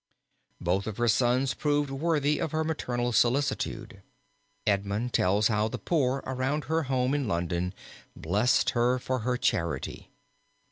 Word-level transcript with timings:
Both 0.59 0.87
of 0.87 0.97
her 0.97 1.07
sons 1.07 1.53
proved 1.53 1.91
worthy 1.91 2.39
of 2.39 2.53
her 2.53 2.63
maternal 2.63 3.11
solicitude. 3.11 4.01
Edmund 4.65 5.13
tells 5.13 5.47
how 5.47 5.67
the 5.67 5.77
poor 5.77 6.23
around 6.25 6.63
her 6.63 6.85
home 6.89 7.13
in 7.13 7.27
London 7.27 7.71
blessed 8.15 8.71
her 8.71 8.97
for 8.97 9.19
her 9.19 9.37
charity. 9.37 10.09